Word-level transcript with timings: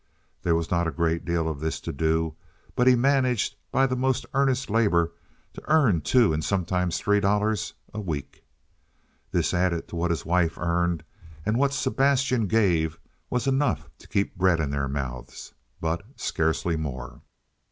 There 0.41 0.55
was 0.55 0.71
not 0.71 0.87
a 0.87 0.91
great 0.97 1.25
deal 1.25 1.47
of 1.47 1.59
this 1.59 1.79
to 1.81 1.93
do, 1.93 2.33
but 2.75 2.87
he 2.87 2.95
managed, 2.95 3.55
by 3.71 3.85
the 3.85 3.95
most 3.95 4.25
earnest 4.33 4.67
labor 4.67 5.11
to 5.53 5.61
earn 5.69 6.01
two, 6.01 6.33
and 6.33 6.43
sometimes 6.43 6.97
three, 6.97 7.19
dollars 7.19 7.75
a 7.93 8.01
week. 8.01 8.43
This 9.31 9.53
added 9.53 9.87
to 9.89 9.95
what 9.95 10.09
his 10.09 10.25
wife 10.25 10.57
earned 10.57 11.03
and 11.45 11.55
what 11.55 11.71
Sebastian 11.71 12.47
gave 12.47 12.97
was 13.29 13.45
enough 13.45 13.91
to 13.99 14.07
keep 14.07 14.35
bread 14.35 14.59
in 14.59 14.71
their 14.71 14.87
mouths, 14.87 15.53
but 15.79 16.01
scarcely 16.15 16.75
more. 16.75 17.21